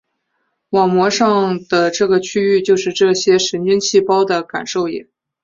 [0.71, 5.07] 网膜上的这个区域就是这些神经细胞的感受野。